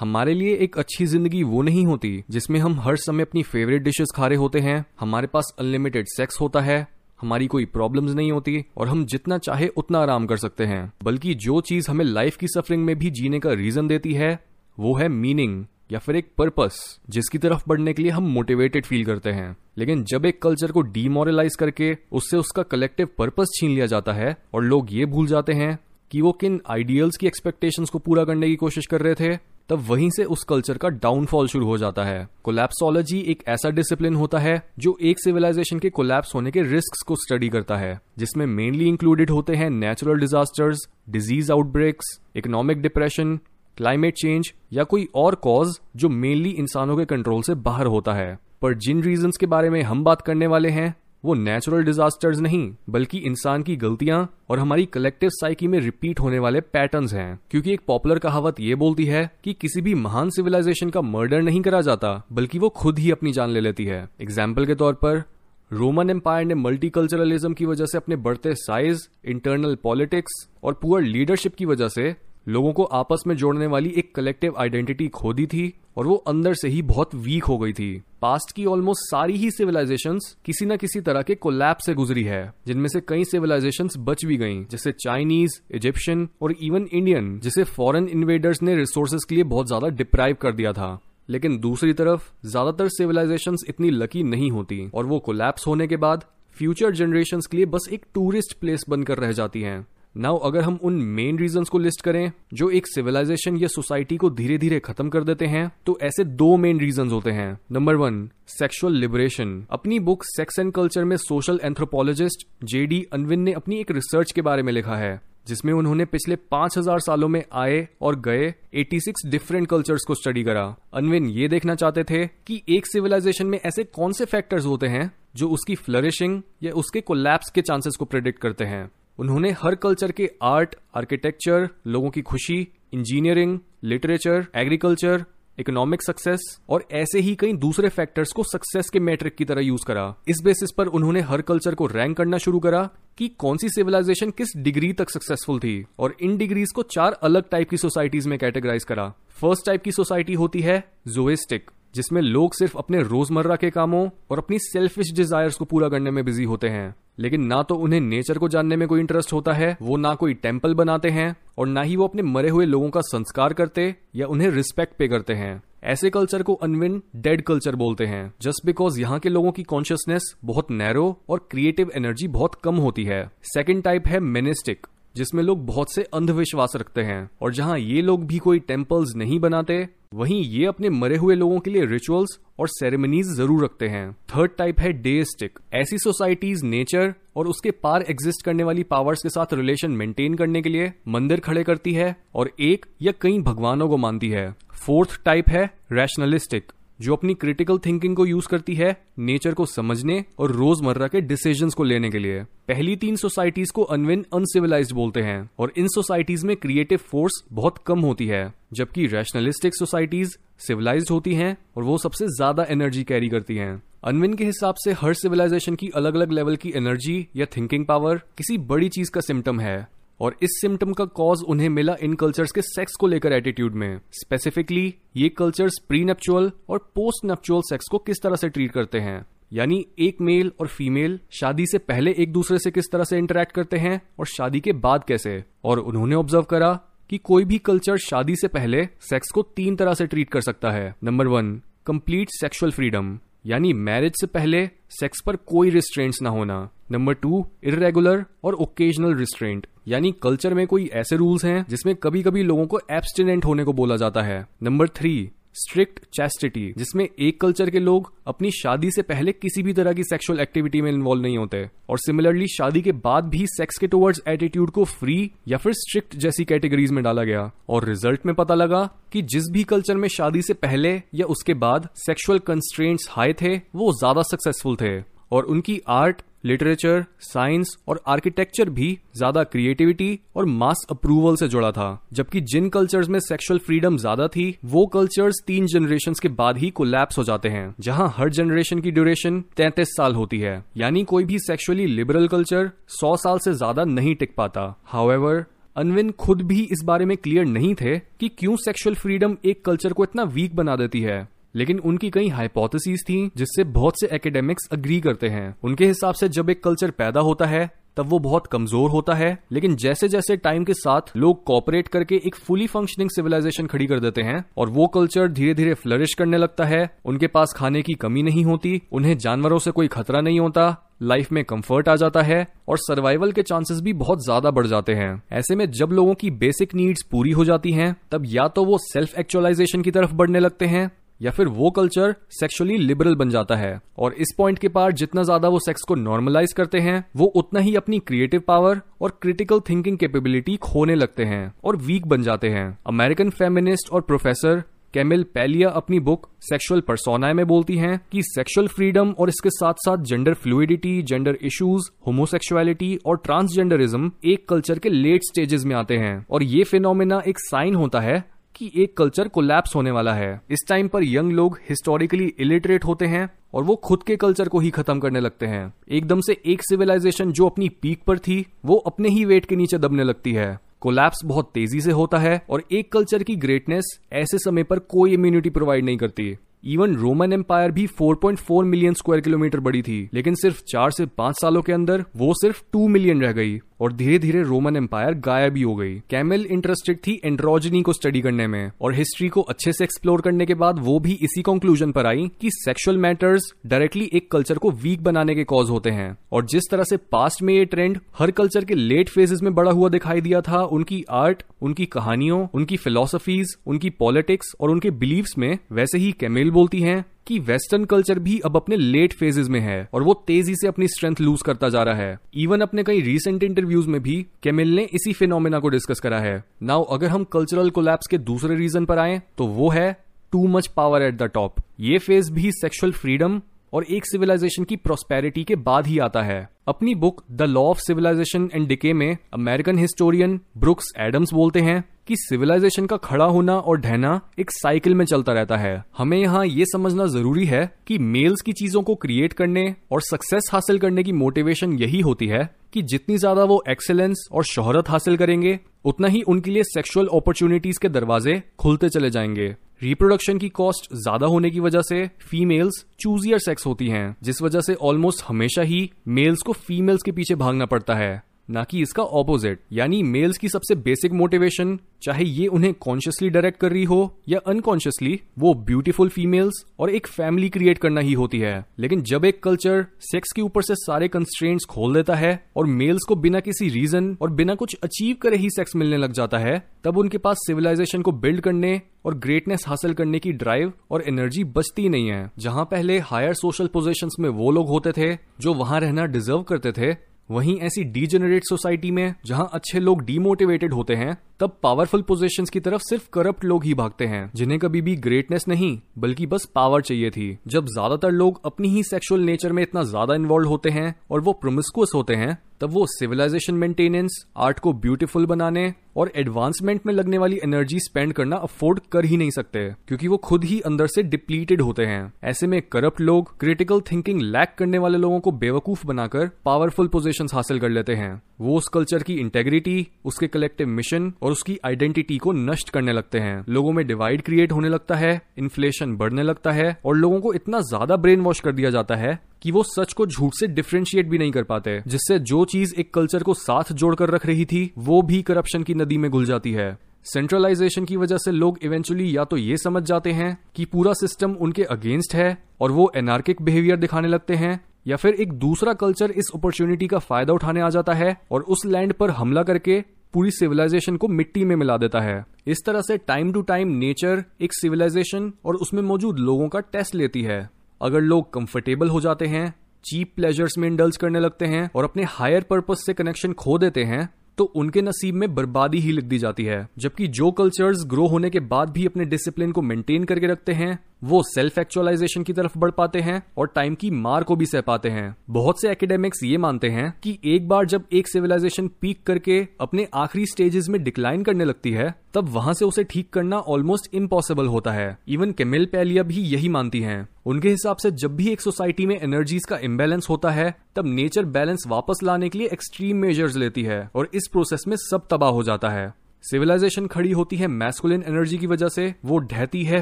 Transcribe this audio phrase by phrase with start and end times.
[0.00, 4.12] हमारे लिए एक अच्छी ज़िंदगी वो नहीं होती जिसमें हम हर समय अपनी फेवरेट डिशेस
[4.16, 6.86] खा रहे होते हैं। हमारे पास अनलिमिटेड सेक्स होता है,
[7.20, 11.34] हमारी कोई प्रॉब्लम्स नहीं होती और हम जितना चाहे उतना आराम कर सकते हैं। बल्कि
[11.34, 14.38] जो चीज़ हमें लाइफ की सफरिंग में भी जीने का रीजन देती है,
[14.78, 16.80] वो है मीनिंग या फिर एक पर्पस
[17.10, 20.82] जिसकी तरफ़ बढ़ने के लिए हम मोटिवेटेड फील करते हैं। लेकिन जब एक कल्चर को
[20.88, 25.52] डीमोरलाइज करके उससे उसका कलेक्टिव पर्पस छीन लिया जाता है और लोग ये भूल जाते
[25.52, 25.78] हैं
[26.10, 29.84] कि वो किन आइडियल्स की एक्सपेक्टेशंस को पूरा करने की कोशिश कर रहे थे तब
[29.88, 34.38] वहीं से उस कल्चर का डाउनफॉल शुरू हो जाता है। कोलैप्सोलॉजी एक ऐसा डिसिप्लिन होता
[34.38, 38.88] है, जो एक सिविलाइजेशन के कोलैप्स होने के रिस्क को स्टडी करता है, जिसमें मेनली
[38.88, 43.36] इंक्लूडेड होते हैं natural disasters disease outbreaks economic depression
[43.76, 48.38] climate change या कोई और कॉज जो मेनली इंसानों के कंट्रोल से बाहर होता है।
[48.62, 52.72] पर जिन रीजंस के बारे में हम बात करने वाले हैं वो नेचुरल डिजास्टर्स नहीं,
[52.90, 57.72] बल्कि इंसान की गलतियाँ और हमारी कलेक्टिव साइकी में रिपीट होने वाले पैटर्न्स हैं। क्योंकि
[57.72, 61.80] एक पॉपुलर कहावत ये बोलती है कि किसी भी महान सिविलाइजेशन का मर्डर नहीं करा
[61.80, 65.22] जाता, बल्कि वो खुद ही अपनी जान ले लेती है। एग्ज़ाम्पल के तौर पर
[65.70, 70.32] रोमन एम्पायर ने मल्टीकल्चरलिज्म की वजह से अपने बढ़ते साइज़ इंटरनल पॉलिटिक्स
[70.64, 72.14] और पुअर लीडरशिप की वजह से
[72.46, 76.54] लोगों को आपस में जोड़ने वाली एक कलेक्टिव आइडेंटिटी खो दी थी और वो अंदर
[76.54, 77.90] से ही बहुत वीक हो गई थी।
[78.22, 82.52] पास्ट की ऑलमोस्ट सारी ही सिविलाइजेशन किसी न किसी तरह के कोलैप से गुजरी है,
[82.66, 88.08] जिनमें से कई सिविलाइजेशन बच भी गई, जैसे चाइनीज़ इजिप्शियन और इवन इंडियन जिसे फॉरेन
[88.08, 92.88] इन्वेडर्स ने रिसोर्सेज के लिए बहुत ज़्यादा डिप्राइव कर दिया था। लेकिन दूसरी तरफ़, ज़्यादातर
[92.88, 96.24] सिविलाइजेशन इतनी लकी नहीं होती और वो कोलैप्स होने के बाद
[96.56, 100.78] फ्यूचर जनरेशन के लिए बस एक टूरिस्ट प्लेस बनकर रह जाती हैं। नाउ अगर हम
[100.82, 105.08] उन मेन रीजंस को लिस्ट करें, जो एक सिविलाइजेशन या सोसाइटी को धीरे धीरे खत्म
[105.08, 109.98] कर देते हैं तो ऐसे दो मेन रीजंस होते हैं। नंबर वन सेक्सुअल लिबरेशन अपनी
[110.00, 114.62] बुक सेक्स एंड कल्चर में social anthropologist J D Unwin ने अपनी एक रिसर्च के बारे
[114.62, 120.04] में लिखा है, जिसमें उन्होंने पिछले 5000 सालों में आए और गए 86 डिफरेंट कल्चर्स
[120.04, 124.24] को स्टडी करा। अनविन ये देखना चाहते थे कि एक सिविलाइजेशन में ऐसे कौन से
[124.24, 128.90] फैक्टर्स होते हैं, जो उसकी फ्लरिशिंग या उसके कोलैप्स के चांसेस को प्रिडिक्ट करते हैं।
[129.20, 132.56] उन्होंने हर कल्चर के आर्ट, आर्किटेक्चर, लोगों की खुशी,
[132.92, 135.24] engineering, literature, agriculture,
[135.58, 139.84] economic success और ऐसे ही कई दूसरे फैक्टर्स को सक्सेस के मैट्रिक की तरह यूज़
[139.86, 142.88] करा। इस बेसिस पर उन्होंने हर कल्चर को रैंक करना शुरू करा
[143.18, 147.48] कि कौन सी सिविलाइजेशन किस डिग्री तक सक्सेसफुल थी और इन डिग्रीज को चार अलग
[147.48, 149.08] टाइप की सोसाइटीज में कैटेगराइज करा।
[149.40, 154.38] फ़र्स्ट टाइप की सोसाइटी होती है जोइस्टिक जिसमें लोग सिर्फ़ अपने रोज़मर्रा के कामों और
[154.38, 158.38] अपनी सेल्फिश डिजायर्स को पूरा करने में बिज़ी होते हैं। लेकिन ना तो उन्हें नेचर
[158.38, 161.82] को जानने में कोई इंटरेस्ट होता है, वो ना कोई टेंपल बनाते हैं, और ना
[161.82, 165.62] ही वो अपने मरे हुए लोगों का संस्कार करते या उन्हें रिस्पेक्ट पे करते हैं।
[165.84, 170.34] ऐसे कल्चर को अनविन डेड कल्चर बोलते हैं जस्ट बिकॉज़ यहाँ के लोगों की कॉन्शियसनेस
[170.44, 175.64] बहुत नैरो और क्रिएटिव एनर्जी बहुत कम होती है। सेकेंड टाइप है मेनिस्टिक जिसमें लोग
[175.66, 180.42] बहुत से अंधविश्वास रखते हैं और जहाँ ये लोग भी कोई टेम्पल्स नहीं बनाते, वहीं
[180.42, 184.80] ये अपने मरे हुए लोगों के लिए रिचुअल्स और सेरेमनीज ज़रूर रखते हैं। थर्ड टाइप
[184.80, 189.90] है डेस्टिक ऐसी सोसाइटीज नेचर और उसके पार एग्जिस्ट करने वाली पावर्स के साथ रिलेशन
[189.92, 194.28] मेंटेन करने के लिए मंदिर खड़े करती है और एक या कई भगवानों को मानती
[194.28, 194.50] है।
[194.86, 200.24] फोर्थ टाइप है रैशनलिस्टिक जो अपनी क्रिटिकल थिंकिंग को यूज़ करती है नेचर को समझने
[200.38, 205.20] और रोज़मर्रा के डिसीजंस को लेने के लिए। पहली तीन सोसाइटीज को अनविन अनसिविलाइज्ड बोलते
[205.20, 211.06] हैं और इन सोसाइटीज में क्रिएटिव फोर्स बहुत कम होती है, जबकि रैशनलिस्टिक सोसाइटीज सिविलाइज
[211.10, 215.14] होती हैं और वो सबसे ज़्यादा एनर्जी कैरी करती हैं। अनविन के हिसाब से हर
[215.14, 219.60] सिविलाइजेशन की अलग अलग लेवल की एनर्जी या थिंकिंग पावर किसी बड़ी चीज़ का सिम्टम
[219.60, 219.86] है।
[220.20, 224.00] और इस सिम्टम का कॉज उन्हें मिला इन कल्चर्स के सेक्स को लेकर एटीट्यूड में।
[224.12, 228.98] स्पेसिफिकली ये कल्चर्स प्री नेपचुअल और पोस्ट नेपचुअल सेक्स को किस तरह से ट्रीट करते
[228.98, 229.26] हैं?
[229.52, 233.52] यानी एक मेल और फीमेल शादी से पहले एक दूसरे से किस तरह से इंटरेक्ट
[233.52, 235.44] करते हैं और शादी के बाद कैसे?
[235.64, 236.72] और उन्होंने ऑब्ज़र्व करा
[237.10, 240.70] कि कोई भी कल्चर शादी से पहले सेक्स को तीन तरह से ट्रीट कर सकता
[240.70, 246.30] है। Number one complete sexual freedom यानी मैरिज से पहले सेक्स पर कोई रिस्ट्रेंट्स ना
[246.30, 251.94] होना। नंबर टू इरेगुलर और ओकेजनल रिस्ट्रेंट यानी कल्चर में कोई ऐसे रूल्स हैं जिसमें
[251.96, 257.04] कभी कभी लोगों को एब्सटिनेंट होने को बोला जाता है। नंबर थ्री स्ट्रिक्ट चैस्टिटी जिसमें
[257.04, 260.90] एक कल्चर के लोग अपनी शादी से पहले किसी भी तरह की सेक्सुअल एक्टिविटी में
[260.90, 265.30] इन्वॉल्व नहीं होते। और सिमिलरली शादी के बाद भी सेक्स के टुवर्ड्स एटीट्यूड को फ्री
[265.48, 269.50] या फिर स्ट्रिक्ट जैसी कैटेगरीज में डाला गया। और रिज़ल्ट में पता लगा कि जिस
[269.52, 274.22] भी कल्चर में शादी से पहले या उसके बाद सेक्सुअल कंस्ट्रेंट्स हाई थे, वो ज़्यादा
[274.22, 274.98] सक्सेसफुल थे।
[275.30, 281.70] और उनकी आर्ट लिटरेचर साइंस और आर्किटेक्चर भी ज़्यादा क्रिएटिविटी और मास अप्रूवल से जुड़ा
[281.70, 286.58] था, जबकि जिन कल्चर्स में सेक्सुअल फ्रीडम ज़्यादा थी, वो कल्चर्स तीन जनरेशन के बाद
[286.58, 291.04] ही कोलैप्स हो जाते हैं, जहाँ हर जनरेशन की ड्यूरेशन तैतीस साल होती है, यानी
[291.04, 295.44] कोई भी सेक्सुअली लिबरल कल्चर सौ साल से ज़्यादा नहीं टिक पाता। हाउएवर
[295.76, 299.92] अनविन खुद भी इस बारे में क्लियर नहीं थे कि क्यों सेक्सुअल फ्रीडम एक कल्चर
[299.92, 304.68] को इतना वीक बना देती है। लेकिन उनकी कई हाइपोथेसिस थी, जिससे बहुत से एकेडमिक्स
[304.72, 308.46] अग्री करते हैं। उनके हिसाब से जब एक कल्चर पैदा होता है, तब वो बहुत
[308.46, 313.10] कमज़ोर होता है। लेकिन जैसे जैसे टाइम के साथ लोग कॉपरेट करके एक फुली फंक्शनिंग
[313.10, 317.26] सिविलाइजेशन खड़ी कर देते हैं, और वो कल्चर धीरे धीरे फ्लरिश करने लगता है, उनके
[317.26, 321.44] पास खाने की कमी नहीं होती, उन्हें जानवरों से कोई खतरा नहीं होता लाइफ में
[321.44, 325.54] कंफर्ट आ जाता है, और सर्वाइवल के चांसेस भी बहुत ज़्यादा बढ़ जाते हैं। ऐसे
[325.56, 329.18] में जब लोगों की बेसिक नीड्स पूरी हो जाती हैं, तब या तो वो सेल्फ
[329.18, 333.80] एक्चुअलाइजेशन की तरफ़ बढ़ने लगते हैं या फिर वो कल्चर सेक्सुअली लिबरल बन जाता है।
[333.98, 337.60] और इस पॉइंट के पार जितना ज़्यादा वो सेक्स को नॉर्मलाइज करते हैं, वो उतना
[337.60, 342.48] ही अपनी क्रिएटिव पावर और क्रिटिकल थिंकिंग कैपेबिलिटी खोने लगते हैं और वीक बन जाते
[342.48, 344.62] हैं। अमेरिकन फेमिनिस्ट और प्रोफेसर
[344.94, 349.74] कैमिल पैलिया अपनी बुक सेक्सुअल परसोनाए में बोलती हैं कि सेक्सुअल फ्रीडम और इसके साथ
[349.78, 355.96] साथ gender fluidity gender issues homosexuality और ट्रांसजेंडरिज्म एक कल्चर के लेट स्टेजेस में आते
[355.96, 358.22] हैं। और ये फिनोमिना एक साइन होता है
[358.60, 363.06] कि एक कल्चर कोलैप्स होने वाला है। इस टाइम पर यंग लोग हिस्टोरिकली इलिटरेट होते
[363.06, 366.62] हैं और वो खुद के कल्चर को ही खत्म करने लगते हैं। एकदम से एक
[366.62, 370.58] सिविलाइजेशन जो अपनी पीक पर थी, वो अपने ही वेट के नीचे दबने लगती है।
[370.80, 375.12] कोलैप्स बहुत तेज़ी से होता है और एक कल्चर की ग्रेटनेस ऐसे समय पर कोई
[375.12, 380.34] इम्यूनिटी प्रोवाइड नहीं करती। इवन रोमन एम्पायर भी 4.4 मिलियन स्क्वायर किलोमीटर बड़ी थी, लेकिन
[380.34, 384.18] सिर्फ़ चार से पाँच सालों के अंदर वो सिर्फ़ टू मिलियन रह गई। और धीरे
[384.18, 388.70] धीरे रोमन एम्पायर गायब ही हो गई। कैमिल इंटरेस्टेड थी एंड्रोजनी को स्टडी करने में
[388.80, 392.30] और हिस्ट्री को अच्छे से एक्सप्लोर करने के बाद वो भी इसी कंक्लूजन पर आई
[392.40, 396.70] कि सेक्सुअल मैटर्स डायरेक्टली एक कल्चर को वीक बनाने के कॉज होते हैं। और जिस
[396.70, 400.20] तरह से पास्ट में ये ट्रेंड हर कल्चर के लेट फेजेस में बड़ा हुआ दिखाई
[400.20, 405.98] दिया था, उनकी आर्ट उनकी कहानियों, उनकी फिलोसफीज उनकी पॉलिटिक्स और उनके बिलीव्स में वैसे
[405.98, 410.02] ही कैमिल बोलती हैं। कि वेस्टर्न कल्चर भी अब अपने लेट फेजेस में है और
[410.02, 413.88] वो तेज़ी से अपनी स्ट्रेंथ लूज करता जा रहा है। इवन अपने कई रीसेंट इंटरव्यूज़
[413.88, 418.06] में भी केमिल ने इसी फिनोमिना को डिस्कस करा है। नाउ अगर हम कल्चरल कोलैप्स
[418.06, 419.92] के दूसरे रीजन पर आए तो वो है
[420.32, 423.40] too much power at the top ये फ़ेज़ भी सेक्सुअल फ्रीडम
[423.72, 427.78] और एक सिविलाइजेशन की प्रोस्पेरिटी के बाद ही आता है। अपनी book the law of
[427.78, 433.54] civilisation and decay में अमेरिकन हिस्टोरियन ब्रुक्स एडम्स बोलते हैं कि सिविलाइजेशन का खड़ा होना
[433.54, 437.98] और ढहना एक साइकिल में चलता रहता है। हमें यहाँ ये समझना ज़रूरी है कि
[437.98, 442.48] मेल्स की चीज़ों को क्रिएट करने और सक्सेस हासिल करने की मोटिवेशन यही होती है
[442.72, 447.78] कि जितनी ज़्यादा वो एक्सेलेंस और शोहरत हासिल करेंगे, उतना ही उनके लिए सेक्सुअल अपॉर्चुनिटीज़
[447.82, 449.46] के दरवाजे खुलते चले जाएँगे।
[449.82, 454.60] रिप्रोडक्शन की कॉस्ट ज़्यादा होने की वजह से फीमेल्स चूजियर सेक्स होती हैं, जिस वजह
[454.60, 459.02] से ऑलमोस्ट हमेशा ही मेल्स को फीमेल्स के पीछे भागना पड़ता है। ना कि इसका
[459.02, 463.98] ऑपोजिट यानी मेल्स की सबसे बेसिक मोटिवेशन चाहे ये उन्हें कॉन्शियसली डायरेक्ट कर रही हो
[464.28, 469.24] या अनकॉन्शियसली वो ब्यूटीफुल फीमेल्स और एक फैमिली क्रिएट करना ही होती है। लेकिन जब
[469.24, 473.40] एक कल्चर सेक्स के ऊपर से सारे कंस्ट्रेंट्स खोल देता है और मेल्स को बिना
[473.40, 477.18] किसी रीजन और बिना कुछ अचीव करे ही सेक्स मिलने लग जाता है, तब उनके
[477.18, 482.08] पास सिविलाइजेशन को बिल्ड करने और ग्रेटनेस हासिल करने की ड्राइव और एनर्जी बचती नहीं
[482.08, 486.42] है। जहाँ पहले हायर सोशल पोजिशन में वो लोग होते थे, जो वहाँ रहना डिजर्व
[486.42, 492.02] करते थे वहीं ऐसी डीजेनरेट सोसाइटी में जहाँ अच्छे लोग डीमोटिवेटेड होते हैं तब पावरफुल
[492.02, 496.26] पोजीशंस की तरफ़ सिर्फ़ करप्ट लोग ही भागते हैं, जिन्हें कभी भी ग्रेटनेस नहीं, बल्कि
[496.26, 500.48] बस पावर चाहिए थी। जब ज़्यादातर लोग अपनी ही सेक्सुअल नेचर में इतना ज़्यादा इन्वॉल्व
[500.48, 505.72] होते हैं और वो प्रोमिस्कुअस होते हैं, तब वो सिविलाइजेशन मेंटेनेंस आर्ट को ब्यूटीफुल बनाने
[505.96, 510.16] और एडवांसमेंट में लगने वाली एनर्जी स्पेंड करना अफोर्ड कर ही नहीं सकते, क्योंकि वो
[510.18, 514.78] खुद ही अंदर से डिप्लीटेड होते हैं। ऐसे में करप्ट लोग क्रिटिकल थिंकिंग लैक करने
[514.78, 519.14] वाले लोगों को बेवकूफ़ बनाकर पावरफुल पोजिशन हासिल कर लेते हैं। वो उस कल्चर की
[519.14, 524.22] इंटेग्रिटी उसके कलेक्टिव मिशन और उसकी आइडेंटिटी को नष्ट करने लगते हैं। लोगों में डिवाइड
[524.22, 528.40] क्रिएट होने लगता है इन्फ्लेशन बढ़ने लगता है, और लोगों को इतना ज़्यादा ब्रेन वॉश
[528.40, 531.80] कर दिया जाता है कि वो सच को झूठ से डिफ्रेंशिएट भी नहीं कर पाते,
[531.86, 535.74] जिससे जो चीज़ एक कल्चर को साथ जोड़कर रख रही थी, वो भी करप्शन की
[535.74, 539.82] नदी में घुल जाती है। सेंट्रलाइजेशन की वजह से लोग इवेंचुअली या तो ये समझ
[539.82, 544.60] जाते हैं कि पूरा सिस्टम उनके अगेंस्ट है, और वो एनार्किक बिहेवियर दिखाने लगते हैं,
[544.86, 548.64] या फिर एक दूसरा कल्चर इस अपॉर्चुनिटी का फ़ायदा उठाने आ जाता है, और उस
[548.66, 549.82] लैंड पर हमला करके
[550.14, 554.22] पूरी सिविलाइजेशन को मिट्टी में मिला देता है। इस तरह से टाइम टू टाइम नेचर
[554.40, 557.48] एक सिविलाइजेशन और उसमें मौजूद लोगों का टेस्ट लेती है।
[557.80, 559.52] अगर लोग कंफर्टेबल हो जाते हैं
[559.84, 563.84] चीप प्लेजर्स में इंडल्स करने लगते हैं और अपने हायर पर्पज से कनेक्शन खो देते
[563.84, 568.06] हैं तो उनके नसीब में बर्बादी ही लिख दी जाती है। जबकि जो कल्चर्स ग्रो
[568.06, 572.32] होने के बाद भी अपने डिसिप्लिन को मेंटेन करके रखते हैं वो सेल्फ एक्चुअलाइजेशन की
[572.32, 575.70] तरफ़ बढ़ पाते हैं और टाइम की मार को भी सह पाते हैं। बहुत से
[575.70, 580.68] एकेडमिक्स ये मानते हैं कि एक बार जब एक सिविलाइजेशन पीक करके अपने आखिरी स्टेजेस
[580.68, 584.98] में डिक्लाइन करने लगती है, तब वहाँ से उसे ठीक करना ऑलमोस्ट इम्पॉसिबल होता है।
[585.08, 589.00] इवन केमिल पैलिया भी यही मानती हैं। उनके हिसाब से जब भी एक सोसाइटी में
[589.00, 593.62] एनर्जीज का इम्बेलेंस होता है, तब नेचर बैलेंस वापस लाने के लिए एक्सट्रीम मेजर्स लेती
[593.62, 598.02] है और इस प्रोसेस में सब तबाह हो जाता है। सिविलाइजेशन खड़ी होती है मैस्कुलिन
[598.02, 599.80] एनर्जी की वजह से, वो ढहती है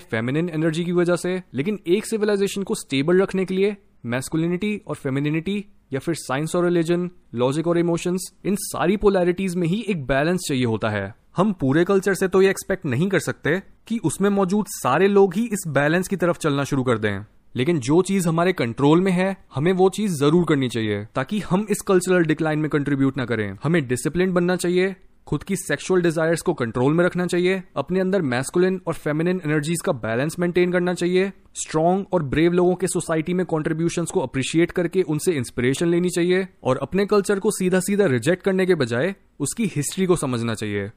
[0.00, 3.76] फेमिनिन एनर्जी की वजह से, लेकिन एक सिविलाइजेशन को स्टेबल रखने के लिए
[4.06, 9.66] मैस्कुलिनिटी और फेमिनिटी या फिर साइंस और रिलीजन लॉजिक और इमोशंस इन सारी पोलैरिटीज में
[9.68, 13.18] ही एक बैलेंस चाहिए होता है। हम पूरे कल्चर से तो ये एक्सपेक्ट नहीं कर
[13.18, 17.20] सकते कि उसमें मौजूद सारे लोग ही इस बैलेंस की तरफ़ चलना शुरू कर दें।
[17.54, 21.66] लेकिन जो चीज़ हमारे कंट्रोल में है, हमें वो चीज़ ज़रूर करनी चाहिए, ताकि हम
[21.70, 24.94] इस कल्चरल डिक्लाइन में कंट्रीब्यूट ना करें। हमें डिसिप्लिन बनना चाहिए
[25.28, 29.80] खुद की सेक्सुअल डिजायर्स को कंट्रोल में रखना चाहिए, अपने अंदर मैस्कुलिन और फेमिनिन एनर्जीज
[29.84, 34.70] का बैलेंस मेंटेन करना चाहिए स्ट्रॉन्ग और ब्रेव लोगों के सोसाइटी में कॉन्ट्रीब्यूशन को अप्रिशिएट
[34.70, 39.14] करके उनसे इंस्पिरेशन लेनी चाहिए और अपने कल्चर को सीधा सीधा रिजेक्ट करने के बजाय
[39.40, 40.90] उसकी हिस्ट्री को समझना चाहिए।